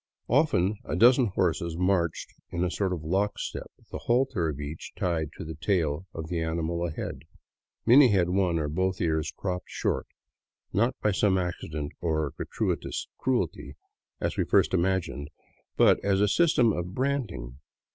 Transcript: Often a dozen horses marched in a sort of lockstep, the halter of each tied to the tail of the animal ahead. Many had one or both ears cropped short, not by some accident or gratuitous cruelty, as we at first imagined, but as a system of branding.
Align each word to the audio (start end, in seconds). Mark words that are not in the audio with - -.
Often 0.29 0.79
a 0.83 0.95
dozen 0.95 1.27
horses 1.27 1.77
marched 1.77 2.33
in 2.49 2.63
a 2.63 2.71
sort 2.71 2.91
of 2.91 3.03
lockstep, 3.03 3.69
the 3.91 3.99
halter 3.99 4.49
of 4.49 4.59
each 4.59 4.93
tied 4.95 5.29
to 5.37 5.45
the 5.45 5.53
tail 5.53 6.07
of 6.11 6.27
the 6.27 6.39
animal 6.41 6.83
ahead. 6.87 7.19
Many 7.85 8.07
had 8.07 8.29
one 8.29 8.57
or 8.57 8.67
both 8.67 8.99
ears 8.99 9.29
cropped 9.37 9.69
short, 9.69 10.07
not 10.73 10.95
by 11.03 11.11
some 11.11 11.37
accident 11.37 11.91
or 12.01 12.31
gratuitous 12.31 13.09
cruelty, 13.19 13.75
as 14.19 14.37
we 14.37 14.41
at 14.43 14.49
first 14.49 14.73
imagined, 14.73 15.29
but 15.77 16.03
as 16.03 16.19
a 16.19 16.27
system 16.27 16.73
of 16.73 16.95
branding. 16.95 17.59